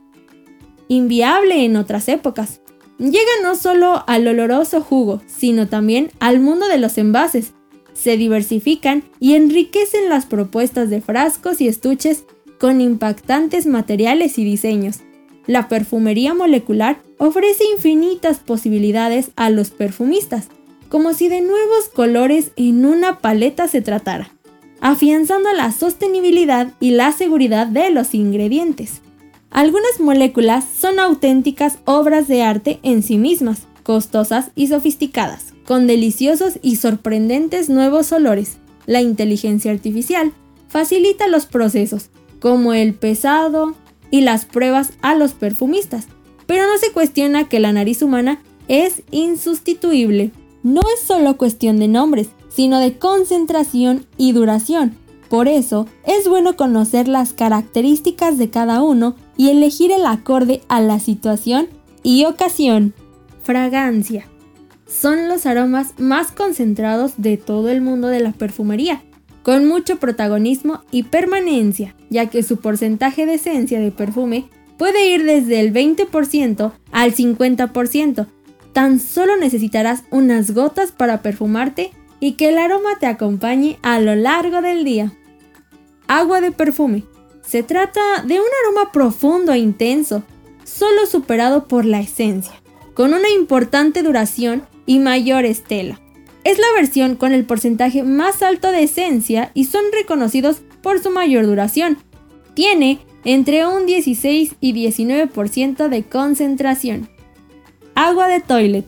inviable 0.88 1.64
en 1.64 1.76
otras 1.76 2.09
épocas. 2.09 2.61
Llega 2.99 3.31
no 3.43 3.57
solo 3.57 4.05
al 4.07 4.29
oloroso 4.29 4.83
jugo, 4.83 5.23
sino 5.26 5.69
también 5.69 6.11
al 6.21 6.40
mundo 6.40 6.69
de 6.69 6.79
los 6.79 6.99
envases. 6.99 7.52
Se 7.95 8.17
diversifican 8.17 9.05
y 9.21 9.35
enriquecen 9.35 10.09
las 10.09 10.26
propuestas 10.26 10.90
de 10.90 11.00
frascos 11.00 11.61
y 11.61 11.69
estuches 11.69 12.25
con 12.59 12.81
impactantes 12.81 13.67
materiales 13.67 14.38
y 14.38 14.45
diseños. 14.45 15.00
La 15.47 15.68
perfumería 15.68 16.35
molecular 16.35 17.00
ofrece 17.18 17.64
infinitas 17.75 18.38
posibilidades 18.38 19.30
a 19.37 19.50
los 19.50 19.70
perfumistas, 19.70 20.49
como 20.88 21.14
si 21.14 21.28
de 21.28 21.40
nuevos 21.40 21.88
colores 21.92 22.52
en 22.56 22.85
una 22.85 23.20
paleta 23.20 23.68
se 23.68 23.80
tratara, 23.80 24.30
afianzando 24.80 25.52
la 25.52 25.73
sostenibilidad 25.73 26.73
y 26.80 26.90
la 26.90 27.12
seguridad 27.12 27.66
de 27.66 27.90
los 27.90 28.14
ingredientes. 28.14 29.00
Algunas 29.50 29.99
moléculas 29.99 30.64
son 30.64 30.99
auténticas 30.99 31.78
obras 31.85 32.28
de 32.28 32.42
arte 32.42 32.78
en 32.82 33.02
sí 33.02 33.18
mismas, 33.18 33.66
costosas 33.82 34.50
y 34.54 34.68
sofisticadas, 34.68 35.54
con 35.66 35.87
deliciosos 35.87 36.59
y 36.62 36.76
sorprendentes 36.76 37.68
nuevos 37.68 38.12
olores. 38.12 38.59
La 38.87 39.00
inteligencia 39.00 39.73
artificial 39.73 40.32
facilita 40.68 41.26
los 41.26 41.47
procesos, 41.47 42.11
como 42.40 42.73
el 42.73 42.94
pesado 42.94 43.75
y 44.11 44.23
las 44.23 44.45
pruebas 44.45 44.93
a 45.02 45.14
los 45.14 45.33
perfumistas, 45.33 46.07
pero 46.47 46.67
no 46.67 46.79
se 46.79 46.93
cuestiona 46.93 47.49
que 47.49 47.61
la 47.61 47.73
nariz 47.73 48.02
humana 48.02 48.40
es 48.69 49.02
insustituible 49.11 50.33
no 50.62 50.83
es 50.95 51.07
solo 51.07 51.37
cuestión 51.37 51.79
de 51.79 51.88
nombres, 51.88 52.29
sino 52.49 52.81
de 52.81 52.99
concentración 52.99 54.07
y 54.17 54.33
duración. 54.33 54.95
Por 55.29 55.49
eso, 55.49 55.87
es 56.05 56.29
bueno 56.29 56.57
conocer 56.57 57.09
las 57.09 57.33
características 57.33 58.37
de 58.37 58.50
cada 58.50 58.83
uno 58.83 59.14
y 59.37 59.50
elegir 59.50 59.93
el 59.93 60.05
acorde 60.05 60.61
a 60.69 60.81
la 60.81 60.99
situación 60.99 61.69
y 62.02 62.25
ocasión. 62.25 62.95
Fragancia. 63.43 64.26
Son 64.87 65.29
los 65.29 65.47
aromas 65.47 65.95
más 65.99 66.33
concentrados 66.33 67.12
de 67.17 67.37
todo 67.37 67.69
el 67.69 67.81
mundo 67.81 68.09
de 68.09 68.21
la 68.21 68.33
perfumería, 68.33 69.02
con 69.42 69.66
mucho 69.66 69.99
protagonismo 69.99 70.82
y 70.90 71.04
permanencia, 71.04 71.94
ya 72.11 72.26
que 72.26 72.42
su 72.42 72.59
porcentaje 72.59 73.26
de 73.26 73.35
esencia 73.35 73.80
de 73.80 73.90
perfume 73.90 74.49
puede 74.78 75.09
ir 75.09 75.25
desde 75.25 75.61
el 75.61 75.73
20% 75.73 76.73
al 76.92 77.14
50%, 77.14 78.26
Tan 78.73 79.00
solo 79.00 79.37
necesitarás 79.37 80.04
unas 80.11 80.52
gotas 80.52 80.92
para 80.92 81.23
perfumarte 81.23 81.92
y 82.20 82.32
que 82.32 82.50
el 82.50 82.59
aroma 82.59 82.99
te 82.99 83.06
acompañe 83.06 83.78
a 83.82 83.99
lo 83.99 84.14
largo 84.14 84.62
del 84.62 84.85
día. 84.85 85.12
Agua 86.06 86.40
de 86.40 86.52
perfume. 86.52 87.04
Se 87.42 87.62
trata 87.62 88.00
de 88.25 88.35
un 88.35 88.47
aroma 88.64 88.92
profundo 88.92 89.52
e 89.52 89.59
intenso, 89.59 90.23
solo 90.64 91.06
superado 91.06 91.66
por 91.66 91.85
la 91.85 92.00
esencia, 92.00 92.52
con 92.94 93.12
una 93.12 93.28
importante 93.30 94.02
duración 94.02 94.62
y 94.87 95.00
mayor 95.00 95.44
estela. 95.44 96.00
Es 96.44 96.59
la 96.59 96.66
versión 96.76 97.16
con 97.16 97.32
el 97.32 97.44
porcentaje 97.44 98.02
más 98.02 98.42
alto 98.42 98.70
de 98.70 98.85
esencia 98.85 99.50
y 99.54 99.64
son 99.64 99.85
reconocidos 99.92 100.62
por 100.82 101.00
su 101.00 101.11
mayor 101.11 101.47
duración. 101.47 101.99
Tiene 102.54 102.99
entre 103.25 103.66
un 103.66 103.87
16 103.87 104.54
y 104.61 104.73
19% 104.73 105.88
de 105.88 106.02
concentración 106.04 107.09
agua 108.00 108.28
de 108.28 108.40
toilet. 108.40 108.87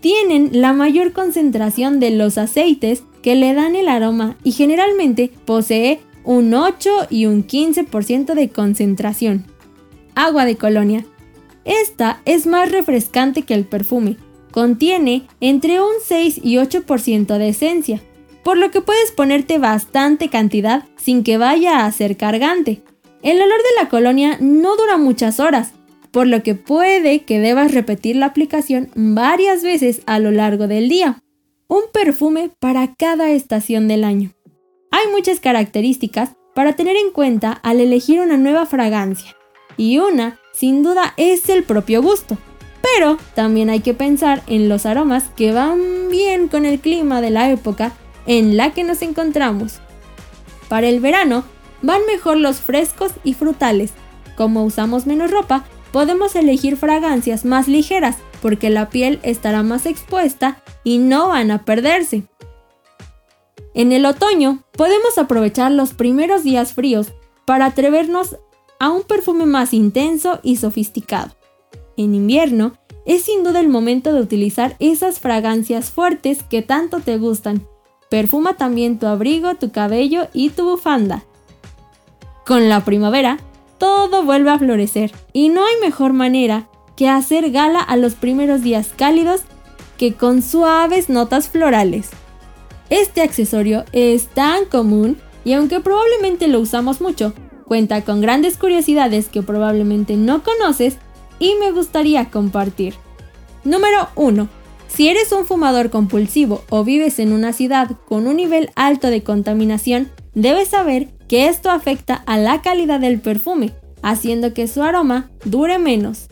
Tienen 0.00 0.50
la 0.60 0.72
mayor 0.72 1.12
concentración 1.12 2.00
de 2.00 2.10
los 2.10 2.38
aceites 2.38 3.04
que 3.22 3.36
le 3.36 3.54
dan 3.54 3.76
el 3.76 3.88
aroma 3.88 4.36
y 4.42 4.52
generalmente 4.52 5.30
posee 5.44 6.00
un 6.24 6.52
8 6.52 7.06
y 7.10 7.26
un 7.26 7.46
15% 7.46 8.34
de 8.34 8.48
concentración. 8.48 9.44
Agua 10.14 10.44
de 10.44 10.56
colonia. 10.56 11.06
Esta 11.64 12.20
es 12.24 12.46
más 12.46 12.70
refrescante 12.72 13.42
que 13.42 13.54
el 13.54 13.64
perfume. 13.64 14.16
Contiene 14.58 15.22
entre 15.40 15.80
un 15.80 15.92
6 16.04 16.40
y 16.42 16.56
8% 16.56 17.38
de 17.38 17.48
esencia, 17.48 18.02
por 18.42 18.58
lo 18.58 18.72
que 18.72 18.80
puedes 18.80 19.12
ponerte 19.12 19.56
bastante 19.58 20.30
cantidad 20.30 20.84
sin 20.96 21.22
que 21.22 21.38
vaya 21.38 21.86
a 21.86 21.92
ser 21.92 22.16
cargante. 22.16 22.82
El 23.22 23.40
olor 23.40 23.58
de 23.58 23.80
la 23.80 23.88
colonia 23.88 24.36
no 24.40 24.76
dura 24.76 24.96
muchas 24.96 25.38
horas, 25.38 25.74
por 26.10 26.26
lo 26.26 26.42
que 26.42 26.56
puede 26.56 27.20
que 27.20 27.38
debas 27.38 27.72
repetir 27.72 28.16
la 28.16 28.26
aplicación 28.26 28.90
varias 28.96 29.62
veces 29.62 30.02
a 30.06 30.18
lo 30.18 30.32
largo 30.32 30.66
del 30.66 30.88
día. 30.88 31.22
Un 31.68 31.82
perfume 31.92 32.50
para 32.58 32.96
cada 32.96 33.30
estación 33.30 33.86
del 33.86 34.02
año. 34.02 34.32
Hay 34.90 35.06
muchas 35.12 35.38
características 35.38 36.30
para 36.56 36.74
tener 36.74 36.96
en 36.96 37.12
cuenta 37.12 37.52
al 37.52 37.78
elegir 37.78 38.18
una 38.18 38.36
nueva 38.36 38.66
fragancia, 38.66 39.36
y 39.76 39.98
una, 39.98 40.40
sin 40.52 40.82
duda, 40.82 41.14
es 41.16 41.48
el 41.48 41.62
propio 41.62 42.02
gusto. 42.02 42.36
Pero 42.82 43.18
también 43.34 43.70
hay 43.70 43.80
que 43.80 43.94
pensar 43.94 44.42
en 44.46 44.68
los 44.68 44.86
aromas 44.86 45.24
que 45.36 45.52
van 45.52 46.08
bien 46.10 46.48
con 46.48 46.64
el 46.64 46.80
clima 46.80 47.20
de 47.20 47.30
la 47.30 47.50
época 47.50 47.92
en 48.26 48.56
la 48.56 48.72
que 48.72 48.84
nos 48.84 49.02
encontramos. 49.02 49.80
Para 50.68 50.88
el 50.88 51.00
verano, 51.00 51.44
van 51.82 52.00
mejor 52.06 52.36
los 52.36 52.58
frescos 52.60 53.12
y 53.24 53.34
frutales. 53.34 53.92
Como 54.36 54.64
usamos 54.64 55.06
menos 55.06 55.30
ropa, 55.30 55.64
podemos 55.92 56.36
elegir 56.36 56.76
fragancias 56.76 57.44
más 57.44 57.68
ligeras 57.68 58.16
porque 58.40 58.70
la 58.70 58.88
piel 58.88 59.18
estará 59.22 59.62
más 59.62 59.86
expuesta 59.86 60.62
y 60.84 60.98
no 60.98 61.28
van 61.28 61.50
a 61.50 61.64
perderse. 61.64 62.24
En 63.74 63.92
el 63.92 64.06
otoño 64.06 64.62
podemos 64.72 65.18
aprovechar 65.18 65.72
los 65.72 65.94
primeros 65.94 66.42
días 66.42 66.72
fríos 66.72 67.12
para 67.44 67.66
atrevernos 67.66 68.36
a 68.78 68.90
un 68.90 69.02
perfume 69.02 69.46
más 69.46 69.72
intenso 69.72 70.40
y 70.42 70.56
sofisticado. 70.56 71.37
En 71.98 72.14
invierno 72.14 72.74
es 73.06 73.24
sin 73.24 73.42
duda 73.42 73.58
el 73.58 73.68
momento 73.68 74.12
de 74.12 74.20
utilizar 74.20 74.76
esas 74.78 75.18
fragancias 75.18 75.90
fuertes 75.90 76.44
que 76.44 76.62
tanto 76.62 77.00
te 77.00 77.18
gustan. 77.18 77.66
Perfuma 78.08 78.56
también 78.56 79.00
tu 79.00 79.06
abrigo, 79.06 79.56
tu 79.56 79.72
cabello 79.72 80.28
y 80.32 80.50
tu 80.50 80.64
bufanda. 80.64 81.24
Con 82.46 82.68
la 82.68 82.84
primavera, 82.84 83.38
todo 83.78 84.22
vuelve 84.22 84.50
a 84.50 84.58
florecer 84.60 85.10
y 85.32 85.48
no 85.48 85.66
hay 85.66 85.74
mejor 85.80 86.12
manera 86.12 86.68
que 86.96 87.08
hacer 87.08 87.50
gala 87.50 87.80
a 87.80 87.96
los 87.96 88.14
primeros 88.14 88.62
días 88.62 88.90
cálidos 88.96 89.40
que 89.96 90.14
con 90.14 90.40
suaves 90.40 91.08
notas 91.08 91.48
florales. 91.48 92.10
Este 92.90 93.22
accesorio 93.22 93.84
es 93.90 94.28
tan 94.28 94.66
común 94.66 95.18
y 95.44 95.54
aunque 95.54 95.80
probablemente 95.80 96.46
lo 96.46 96.60
usamos 96.60 97.00
mucho, 97.00 97.32
cuenta 97.66 98.04
con 98.04 98.20
grandes 98.20 98.56
curiosidades 98.56 99.28
que 99.28 99.42
probablemente 99.42 100.16
no 100.16 100.44
conoces 100.44 100.98
y 101.38 101.54
me 101.60 101.70
gustaría 101.70 102.30
compartir. 102.30 102.94
Número 103.64 104.08
1. 104.14 104.48
Si 104.88 105.08
eres 105.08 105.32
un 105.32 105.44
fumador 105.44 105.90
compulsivo 105.90 106.64
o 106.70 106.84
vives 106.84 107.18
en 107.18 107.32
una 107.32 107.52
ciudad 107.52 107.90
con 108.06 108.26
un 108.26 108.36
nivel 108.36 108.70
alto 108.74 109.08
de 109.08 109.22
contaminación, 109.22 110.10
debes 110.34 110.68
saber 110.68 111.08
que 111.28 111.48
esto 111.48 111.70
afecta 111.70 112.14
a 112.26 112.38
la 112.38 112.62
calidad 112.62 113.00
del 113.00 113.20
perfume, 113.20 113.72
haciendo 114.02 114.54
que 114.54 114.66
su 114.66 114.82
aroma 114.82 115.30
dure 115.44 115.78
menos. 115.78 116.28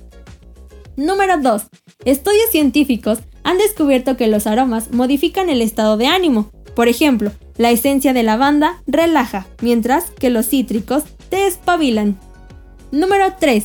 Número 0.96 1.36
2. 1.38 1.62
Estudios 2.04 2.50
científicos 2.50 3.18
han 3.44 3.58
descubierto 3.58 4.16
que 4.16 4.26
los 4.26 4.46
aromas 4.46 4.90
modifican 4.92 5.50
el 5.50 5.60
estado 5.60 5.96
de 5.96 6.06
ánimo. 6.06 6.50
Por 6.74 6.88
ejemplo, 6.88 7.32
la 7.58 7.70
esencia 7.70 8.12
de 8.12 8.22
lavanda 8.22 8.82
relaja, 8.86 9.46
mientras 9.60 10.10
que 10.10 10.30
los 10.30 10.48
cítricos 10.48 11.04
te 11.28 11.46
espabilan. 11.46 12.18
Número 12.90 13.34
3. 13.38 13.64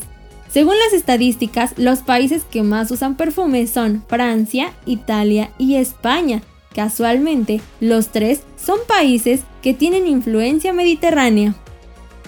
Según 0.52 0.78
las 0.78 0.92
estadísticas, 0.92 1.74
los 1.78 2.00
países 2.00 2.44
que 2.44 2.62
más 2.62 2.92
usan 2.92 3.16
perfumes 3.16 3.70
son 3.70 4.04
Francia, 4.08 4.74
Italia 4.86 5.52
y 5.58 5.76
España. 5.76 6.42
Casualmente, 6.76 7.62
los 7.80 8.10
tres 8.10 8.42
son 8.58 8.80
países 8.86 9.42
que 9.62 9.74
tienen 9.74 10.08
influencia 10.08 10.74
mediterránea. 10.74 11.56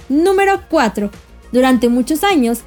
Número 0.08 0.62
4. 0.70 1.12
Durante 1.52 1.90
muchos 1.90 2.24
años, 2.24 2.62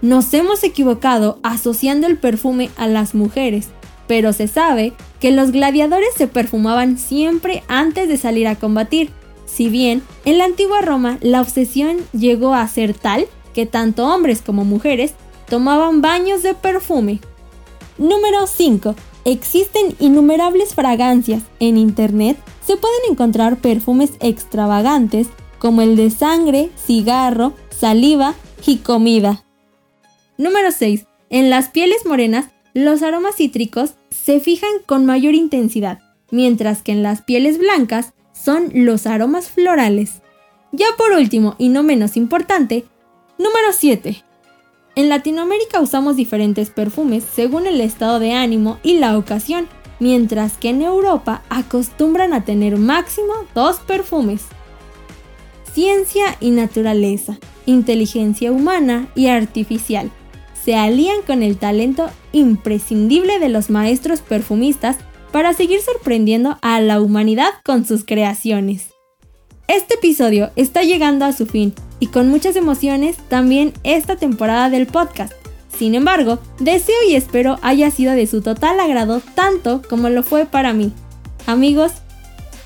nos 0.00 0.32
hemos 0.32 0.62
equivocado 0.62 1.40
asociando 1.42 2.06
el 2.06 2.16
perfume 2.16 2.70
a 2.76 2.86
las 2.86 3.14
mujeres, 3.14 3.68
pero 4.06 4.32
se 4.32 4.46
sabe 4.46 4.92
que 5.18 5.32
los 5.32 5.50
gladiadores 5.50 6.14
se 6.16 6.28
perfumaban 6.28 6.98
siempre 6.98 7.64
antes 7.66 8.08
de 8.08 8.16
salir 8.16 8.46
a 8.46 8.56
combatir. 8.56 9.10
Si 9.44 9.68
bien 9.68 10.02
en 10.24 10.38
la 10.38 10.44
antigua 10.44 10.80
Roma 10.80 11.18
la 11.20 11.40
obsesión 11.40 11.98
llegó 12.12 12.54
a 12.54 12.66
ser 12.68 12.94
tal 12.94 13.26
que 13.54 13.66
tanto 13.66 14.06
hombres 14.06 14.42
como 14.42 14.64
mujeres 14.64 15.14
tomaban 15.48 16.00
baños 16.00 16.42
de 16.42 16.54
perfume. 16.54 17.20
Número 17.98 18.46
5. 18.46 18.94
Existen 19.24 19.94
innumerables 19.98 20.74
fragancias. 20.74 21.42
En 21.58 21.76
Internet 21.76 22.38
se 22.64 22.76
pueden 22.76 23.00
encontrar 23.10 23.56
perfumes 23.58 24.12
extravagantes 24.20 25.28
como 25.58 25.82
el 25.82 25.96
de 25.96 26.10
sangre, 26.10 26.70
cigarro, 26.76 27.52
saliva 27.68 28.34
y 28.66 28.78
comida. 28.78 29.44
Número 30.38 30.72
6. 30.72 31.06
En 31.28 31.50
las 31.50 31.68
pieles 31.68 32.06
morenas, 32.06 32.46
los 32.72 33.02
aromas 33.02 33.36
cítricos 33.36 33.94
se 34.10 34.40
fijan 34.40 34.70
con 34.86 35.04
mayor 35.04 35.34
intensidad, 35.34 35.98
mientras 36.30 36.82
que 36.82 36.92
en 36.92 37.02
las 37.02 37.22
pieles 37.22 37.58
blancas 37.58 38.14
son 38.32 38.70
los 38.72 39.06
aromas 39.06 39.48
florales. 39.48 40.22
Ya 40.72 40.86
por 40.96 41.12
último, 41.12 41.56
y 41.58 41.68
no 41.68 41.82
menos 41.82 42.16
importante, 42.16 42.86
número 43.40 43.72
7. 43.72 44.22
En 44.96 45.08
Latinoamérica 45.08 45.80
usamos 45.80 46.16
diferentes 46.16 46.68
perfumes 46.68 47.24
según 47.24 47.66
el 47.66 47.80
estado 47.80 48.18
de 48.20 48.32
ánimo 48.32 48.78
y 48.82 48.98
la 48.98 49.16
ocasión, 49.16 49.66
mientras 49.98 50.58
que 50.58 50.68
en 50.68 50.82
Europa 50.82 51.42
acostumbran 51.48 52.34
a 52.34 52.44
tener 52.44 52.76
máximo 52.76 53.32
dos 53.54 53.78
perfumes. 53.78 54.42
Ciencia 55.72 56.36
y 56.40 56.50
naturaleza, 56.50 57.38
inteligencia 57.64 58.52
humana 58.52 59.08
y 59.14 59.28
artificial 59.28 60.10
se 60.62 60.76
alían 60.76 61.22
con 61.26 61.42
el 61.42 61.56
talento 61.56 62.10
imprescindible 62.32 63.38
de 63.38 63.48
los 63.48 63.70
maestros 63.70 64.20
perfumistas 64.20 64.98
para 65.32 65.54
seguir 65.54 65.80
sorprendiendo 65.80 66.58
a 66.60 66.80
la 66.82 67.00
humanidad 67.00 67.48
con 67.64 67.86
sus 67.86 68.04
creaciones. 68.04 68.90
Este 69.66 69.94
episodio 69.94 70.50
está 70.56 70.82
llegando 70.82 71.24
a 71.24 71.32
su 71.32 71.46
fin 71.46 71.72
y 72.00 72.08
con 72.08 72.28
muchas 72.28 72.56
emociones 72.56 73.16
también 73.28 73.72
esta 73.84 74.16
temporada 74.16 74.70
del 74.70 74.86
podcast. 74.86 75.32
Sin 75.78 75.94
embargo, 75.94 76.40
deseo 76.58 76.96
y 77.08 77.14
espero 77.14 77.58
haya 77.62 77.90
sido 77.90 78.12
de 78.12 78.26
su 78.26 78.42
total 78.42 78.80
agrado 78.80 79.22
tanto 79.34 79.82
como 79.88 80.08
lo 80.08 80.22
fue 80.24 80.46
para 80.46 80.72
mí. 80.72 80.92
Amigos, 81.46 81.92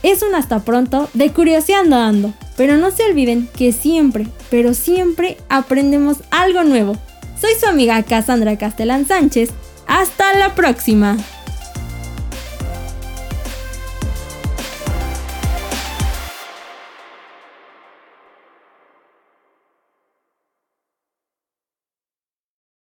es 0.03 0.23
un 0.23 0.35
hasta 0.35 0.61
pronto 0.61 1.09
de 1.13 1.31
Curioseando 1.31 1.97
Ando, 1.97 2.33
pero 2.57 2.79
no 2.79 2.91
se 2.91 3.05
olviden 3.05 3.49
que 3.57 3.73
siempre, 3.73 4.27
pero 4.51 4.73
siempre 4.73 5.37
aprendemos 5.49 6.19
algo 6.31 6.65
nuevo 6.65 6.97
soy 7.45 7.61
su 7.61 7.67
amiga 7.67 8.03
Cassandra 8.03 8.57
Castellán 8.57 9.07
Sánchez. 9.07 9.51
Hasta 9.87 10.35
la 10.39 10.55
próxima. 10.55 11.19